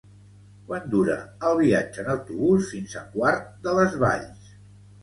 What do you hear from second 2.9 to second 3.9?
a Quart de